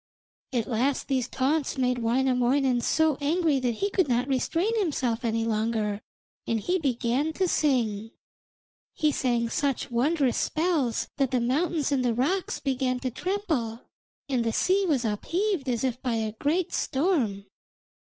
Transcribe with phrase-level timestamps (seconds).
[0.51, 5.45] At last these taunts made Wainamoinen so angry that he could not restrain himself any
[5.45, 6.01] longer,
[6.47, 8.09] and he began to sing.
[8.95, 13.81] He sang such wondrous spells that the mountains and the rocks began to tremble,
[14.27, 17.45] and the sea was upheaved as if by a great storm.